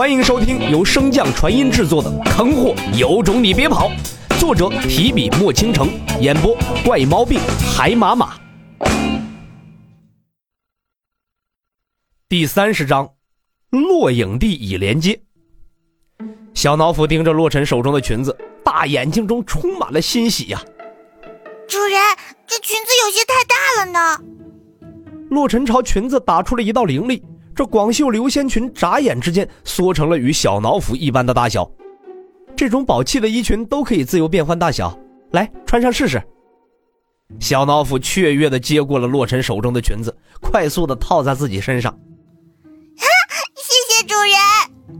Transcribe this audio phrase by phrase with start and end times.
[0.00, 3.90] 欢迎收听由升降传音制作的《坑货有种你别跑》，
[4.40, 5.90] 作者提笔墨倾城，
[6.22, 7.38] 演播怪猫病
[7.70, 8.34] 海马马。
[12.30, 13.10] 第三十章，
[13.68, 15.20] 落影地已连接。
[16.54, 20.64] 小脑斧盯着洛尘手中的裙子，大眼睛中充满了欣喜呀！
[21.68, 22.00] 主人，
[22.46, 24.18] 这裙子有些太大了呢。
[25.28, 27.22] 洛尘朝裙子打出了一道灵力。
[27.60, 31.70] 这广袖流仙裙眨眼之间缩成了与小脑斧一般的大小，
[32.56, 34.98] 这种宝气的衣裙都可以自由变换大小，
[35.32, 36.22] 来穿上试试。
[37.38, 41.92] 小脑斧雀跃的接过了洛尘手中的裙子，快速的套在自己身上。
[42.96, 43.06] 哈，
[43.56, 44.96] 谢谢主人。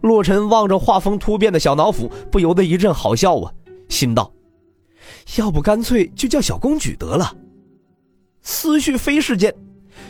[0.00, 3.52] 洛尘望着画风突变的小脑斧，不由得一阵好笑啊，
[3.88, 4.32] 心道：
[5.36, 7.32] 要不干脆就叫小公举得了。
[8.42, 9.54] 思绪飞逝间。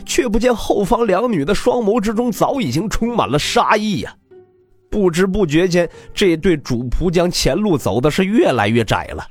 [0.05, 4.15] 却不见后方两女的双眸之中早已经充满了杀意呀！
[4.89, 9.25] 不知不觉间，这对主仆将前路走的是越来越窄了。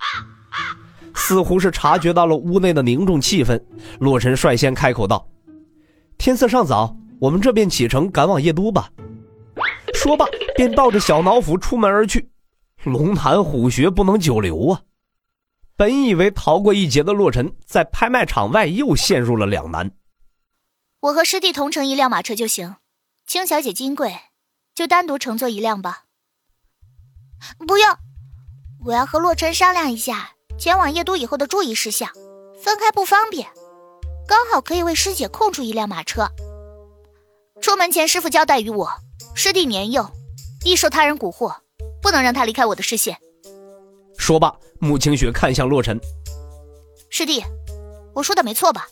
[1.14, 3.58] 似乎是察觉到了屋内的凝重气氛，
[3.98, 5.26] 洛尘率先开口道
[6.18, 8.90] ：“天色尚早，我们这便启程赶往夜都吧。”
[9.94, 12.28] 说罢，便抱着小脑斧出门而去。
[12.82, 14.80] 龙潭虎穴不能久留啊！
[15.76, 19.90] 本以为逃过一劫的洛尘，在拍卖场外又陷入了两难。
[21.04, 22.76] 我和师弟同乘一辆马车就行，
[23.26, 24.18] 青小姐金贵
[24.74, 26.04] 就单独乘坐一辆吧。
[27.68, 27.94] 不用，
[28.86, 32.08] 我要和洛尘商量一下前往夜都以后的注意事项，
[32.58, 33.50] 分开不方便，
[34.26, 36.26] 刚好可以为师姐空出一辆马车。
[37.60, 38.88] 出门前师傅交代于我，
[39.34, 40.10] 师弟年幼，
[40.64, 41.54] 易受他人蛊惑，
[42.00, 43.18] 不能让他离开我的视线。
[44.16, 46.00] 说罢，穆清雪看向洛尘，
[47.10, 47.44] 师弟，
[48.14, 48.88] 我说的没错吧？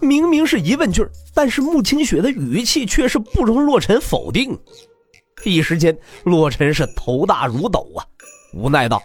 [0.00, 4.58] 明明是疑问句但是穆清雪的语气却是不容洛尘否定。
[5.44, 8.04] 一时间，洛尘是头大如斗啊，
[8.52, 9.00] 无奈道：“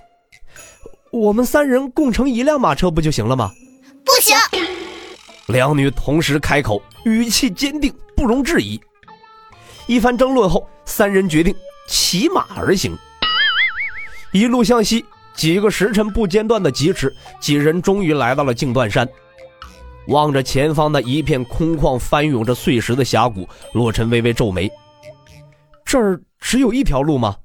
[1.12, 3.52] 我们三人共乘一辆马车不就行了吗？”
[4.04, 4.36] 不行！
[5.48, 8.80] 两女同时开口，语气坚定，不容置疑。
[9.88, 11.54] 一番争论后，三人决定
[11.88, 12.98] 骑马而行。
[14.32, 19.08] 一路向西，几个时辰不间断的疾驰，几人终于来到了净断山。
[20.08, 24.70] 望着前方那一片空旷、翻涌着碎石的峡谷，洛尘微微皱眉
[25.86, 27.38] ：“这儿只有一条路吗？”“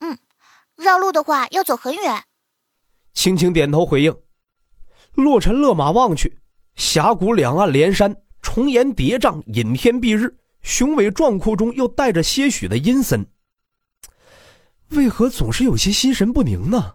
[0.00, 0.18] 嗯，
[0.76, 2.24] 绕路的话要走很远。”
[3.12, 4.16] 轻轻点头回应。
[5.14, 6.38] 洛尘勒马望去，
[6.76, 13.26] 峡谷两岸连山，重岩叠嶂，隐天蔽日，雄伟壮阔中又带着些许的阴森。
[14.90, 16.94] 为何总是有些心神不宁呢？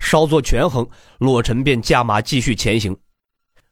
[0.00, 0.88] 稍作权衡，
[1.18, 2.96] 洛尘便驾马继续前行。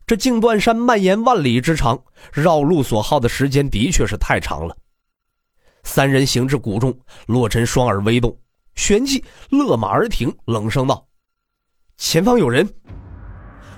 [0.07, 2.01] 这净断山蔓延万里之长，
[2.33, 4.77] 绕路所耗的时间的确是太长了。
[5.83, 6.97] 三人行至谷中，
[7.27, 8.39] 洛尘双耳微动，
[8.77, 11.05] 旋即勒马而停，冷声道
[11.99, 12.69] ：“前方有人。”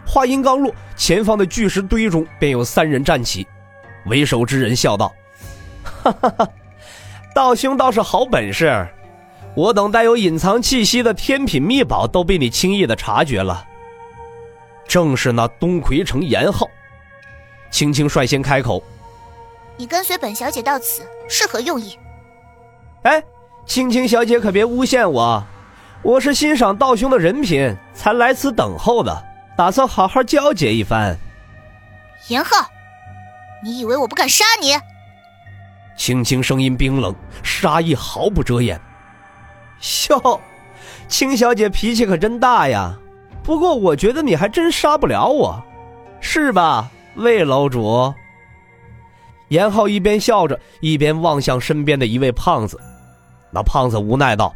[0.07, 3.47] 话音刚落，前方的巨石堆中便有三人站起。
[4.05, 5.11] 为首之人笑道
[5.83, 6.49] ：“哈哈哈，
[7.35, 8.87] 道兄倒是好本事，
[9.57, 13.67] 我等带有隐藏气息的天品秘宝都被你轻易的察觉了。”
[14.89, 16.67] 正是那东魁城严浩，
[17.71, 18.83] 青青率先开口
[19.77, 21.97] ：“你跟随本小姐到此是何用意？”
[23.05, 23.23] 哎，
[23.67, 25.45] 青青小姐可别诬陷我，
[26.03, 29.25] 我是欣赏道兄的人品才来此等候的，
[29.59, 31.15] 打算好好交接一番。
[32.29, 32.67] 严浩，
[33.63, 34.73] 你以为我不敢杀你？
[35.99, 38.81] 青青声音冰冷，杀意毫不遮掩。
[40.09, 40.41] 哟，
[41.09, 42.97] 青小姐脾气可真大呀！
[43.49, 45.59] 不过我觉得你还真杀不了我，
[46.21, 48.13] 是吧，魏楼主？
[49.49, 52.79] 严浩一边笑着，一边望向身边的一位胖子。
[53.51, 54.55] 那胖子无奈道：“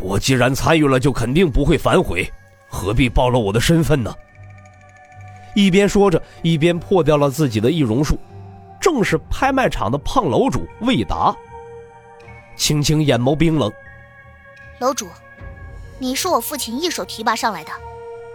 [0.00, 2.30] 我既然参与了，就肯定不会反悔，
[2.68, 4.14] 何必暴露我的身份呢？”
[5.56, 8.18] 一边说着，一边破掉了自己的易容术，
[8.78, 11.34] 正是拍卖场的胖楼主魏达。
[12.54, 13.72] 青青眼眸冰冷，
[14.78, 15.08] 楼主。
[16.00, 17.72] 你是我父亲一手提拔上来的，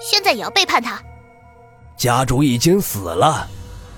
[0.03, 1.01] 现在也要背叛他？
[1.95, 3.47] 家主已经死了，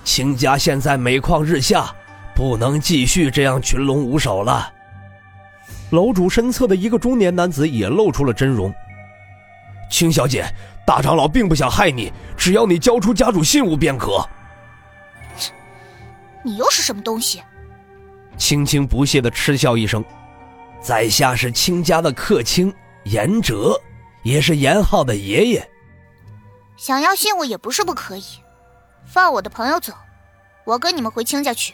[0.04, 1.92] 秦家现在每况日下，
[2.36, 4.72] 不能继续这样群龙无首了。
[5.90, 8.72] 楼主身侧的一个中年男子也露出了真容。
[9.90, 10.46] 青小姐，
[10.86, 14.24] 大长老并不想害你，只要你交出家主信物便可。
[16.44, 17.42] 你又是什么东西？
[18.38, 20.06] 青青不屑的嗤笑一声，
[20.80, 22.72] 在下是青家的客卿。
[23.06, 23.80] 严哲，
[24.24, 25.70] 也是严浩的爷爷。
[26.78, 28.24] 想要信物也不是不可以，
[29.06, 29.94] 放我的朋友走，
[30.66, 31.74] 我跟你们回青家去。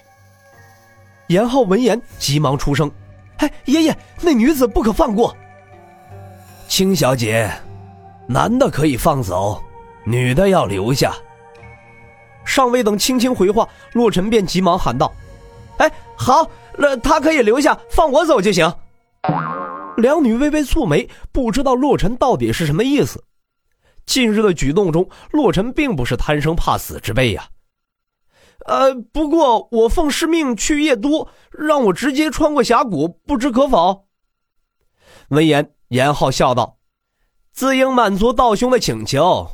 [1.28, 2.92] 严浩闻言急忙出声
[3.38, 5.36] ：“哎，爷爷，那女子不可放过。”
[6.68, 7.52] 青小姐，
[8.28, 9.62] 男的可以放走，
[10.06, 11.14] 女的要留下。
[12.46, 15.12] 尚未等青青回话，洛尘便急忙喊道
[15.78, 16.46] ：“哎，好，
[16.78, 18.72] 那他可以留下，放我走就行。”
[19.98, 23.24] 两女微微蹙眉，不知道洛尘到底是什么意思。
[24.06, 27.48] 近日的举动中，洛尘并不是贪生怕死之辈呀。
[28.66, 34.08] 呃，不过我奉师命去夜都，让我直接穿过峡谷，不知可否？
[35.30, 36.78] 闻言，严浩笑道
[37.54, 39.50] ：“自应满足道兄的请求。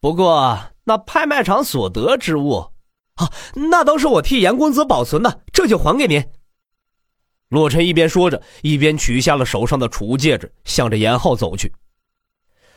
[0.00, 2.70] 不过那拍卖场所得之物，
[3.14, 6.24] 啊，那都是我替严公子保存的，这就还给您。”
[7.50, 11.72] 洛尘一边说着，一边取下了手上的储物戒指，向着严浩走去。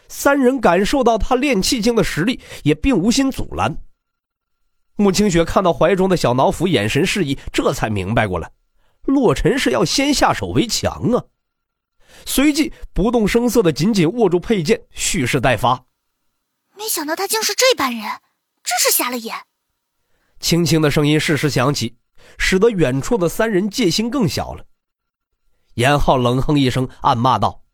[0.07, 3.77] 三人感受到他练气境的实力，也并无心阻拦。
[4.95, 8.51] 穆清雪看到怀中的小脑斧，眼神示意，这才明白过来，
[9.03, 11.25] 洛尘是要先下手为强啊。
[12.25, 15.85] 随即不动声色的紧紧握住佩剑，蓄势待发。
[16.77, 18.03] 没想到他竟是这般人，
[18.63, 19.35] 真是瞎了眼。
[20.39, 21.97] 轻轻的声音适时响起，
[22.37, 24.65] 使得远处的三人戒心更小了。
[25.73, 27.64] 严浩冷哼一声，暗骂道。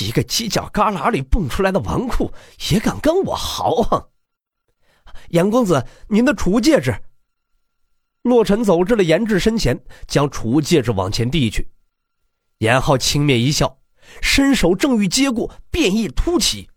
[0.00, 2.30] 一个犄角旮旯里蹦出来的纨绔，
[2.70, 4.08] 也敢跟我豪横？
[5.28, 6.94] 严公子，您的储物戒指。
[8.22, 11.68] 洛尘走至了严志身前，将储物戒指往前递去。
[12.58, 13.78] 严浩轻蔑一笑，
[14.20, 16.68] 伸手正欲接过，变异突起，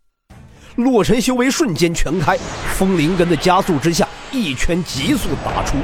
[0.76, 2.38] 洛尘修为瞬间全开，
[2.76, 5.78] 风灵根的加速之下，一拳急速打出，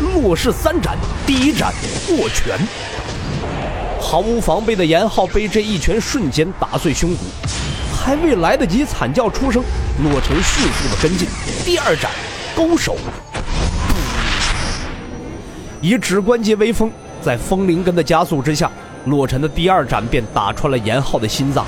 [0.00, 1.72] 洛氏三斩，第一斩
[2.08, 2.58] 过拳。
[4.02, 7.18] 毫无防备的严浩被这一拳瞬间打碎胸骨，
[7.96, 9.62] 还未来得及惨叫出声，
[10.02, 11.28] 洛尘迅速的跟进，
[11.64, 12.10] 第二斩
[12.54, 12.96] 勾手，
[15.80, 16.90] 以指关节为锋，
[17.22, 18.70] 在风灵根的加速之下，
[19.06, 21.64] 洛尘的第二斩便打穿了严浩的心脏。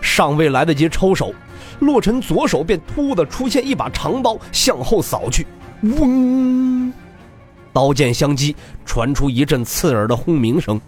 [0.00, 1.34] 尚未来得及抽手，
[1.80, 5.46] 洛尘左手便突的出现一把长刀向后扫去，
[5.82, 6.92] 嗡，
[7.72, 8.54] 刀剑相击，
[8.84, 10.80] 传出一阵刺耳的轰鸣声。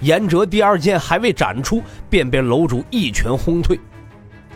[0.00, 3.78] 严哲第二剑还未斩出，便被楼主一拳轰退。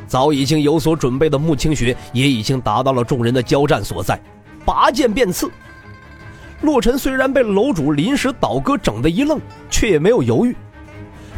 [0.06, 4.20] 早已经有所准备的穆清雪也已经达到了众人的交战所在，
[4.64, 5.50] 拔剑便刺。
[6.62, 9.40] 洛尘虽然被楼主临时倒戈整得一愣，
[9.70, 10.54] 却也没有犹豫，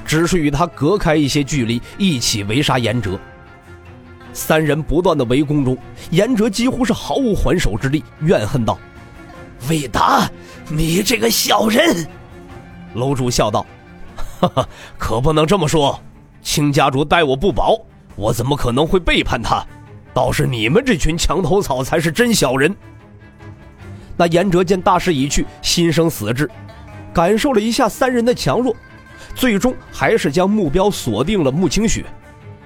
[0.05, 3.19] 只是与他隔开一些距离，一起围杀严哲。
[4.33, 5.77] 三人不断的围攻中，
[6.11, 8.79] 严哲几乎是毫无还手之力，怨恨道
[9.69, 10.29] ：“魏达，
[10.71, 12.09] 你这个小人！”
[12.95, 13.65] 楼主笑道。
[14.43, 14.69] 哈哈，
[14.99, 16.01] 可不能这么说。
[16.43, 17.81] 青家主待我不薄，
[18.17, 19.65] 我怎么可能会背叛他？
[20.13, 22.75] 倒是你们这群墙头草才是真小人。
[24.17, 26.51] 那严哲见大势已去，心生死志，
[27.13, 28.75] 感受了一下三人的强弱，
[29.33, 32.05] 最终还是将目标锁定了穆清雪。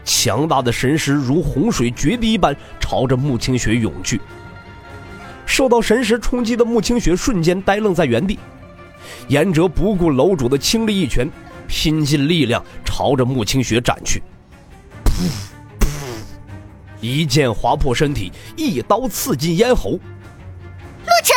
[0.03, 4.19] 强大的神识如洪水决堤一般朝着穆清雪涌去。
[5.45, 8.39] 受到神识冲击的穆清雪瞬间呆愣在原地。
[9.29, 11.29] 严哲不顾楼主的倾力一拳。
[11.67, 14.23] 拼尽力量朝着穆清雪斩去，
[15.05, 15.23] 噗
[15.81, 15.87] 噗，
[17.01, 19.91] 一剑划破身体，一刀刺进咽喉。
[19.91, 21.37] 陆晨，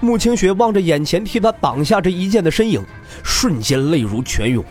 [0.00, 2.84] 穆清雪望着眼前替他挡下这一剑的身影，
[3.24, 4.64] 瞬间泪如泉涌。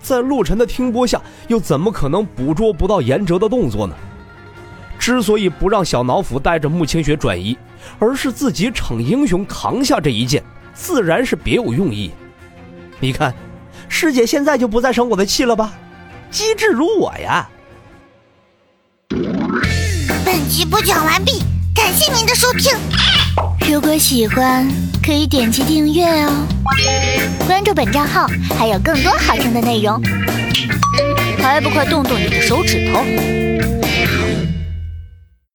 [0.00, 3.94] 在陆晨的听波下，又怎么可能捕捉不到严哲的动作呢？
[4.98, 7.56] 之所以不让小脑斧带着穆清雪转移，
[7.98, 12.10] 而是自己逞英雄扛下这一剑，自然是别有用意。
[13.00, 13.34] 你看，
[13.88, 15.72] 师姐现在就不再生我的气了吧？
[16.30, 17.48] 机智如我呀！
[20.24, 21.42] 本集播讲完毕，
[21.74, 22.72] 感谢您的收听。
[23.68, 24.66] 如果喜欢，
[25.04, 26.46] 可以点击订阅哦，
[27.46, 28.26] 关注本账号
[28.58, 30.00] 还有更多好听的内容。
[31.38, 33.04] 还不快动动你的手指头！